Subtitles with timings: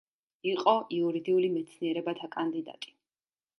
[0.51, 2.95] იყო იურიდიული მეცნიერებათა კანდიდატი.